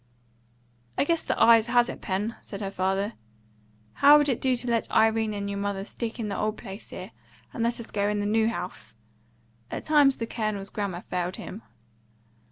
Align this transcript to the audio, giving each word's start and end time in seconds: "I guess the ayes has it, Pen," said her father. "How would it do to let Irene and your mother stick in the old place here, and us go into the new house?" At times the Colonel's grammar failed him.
"I 0.97 1.03
guess 1.03 1.23
the 1.23 1.39
ayes 1.39 1.67
has 1.67 1.87
it, 1.87 2.01
Pen," 2.01 2.35
said 2.41 2.59
her 2.61 2.71
father. 2.71 3.13
"How 3.93 4.17
would 4.17 4.29
it 4.29 4.41
do 4.41 4.55
to 4.55 4.67
let 4.67 4.89
Irene 4.89 5.35
and 5.35 5.47
your 5.47 5.59
mother 5.59 5.85
stick 5.85 6.19
in 6.19 6.27
the 6.27 6.35
old 6.35 6.57
place 6.57 6.89
here, 6.89 7.11
and 7.53 7.67
us 7.67 7.77
go 7.91 8.09
into 8.09 8.21
the 8.21 8.25
new 8.25 8.47
house?" 8.49 8.95
At 9.69 9.85
times 9.85 10.17
the 10.17 10.25
Colonel's 10.25 10.71
grammar 10.71 11.01
failed 11.01 11.35
him. 11.35 11.61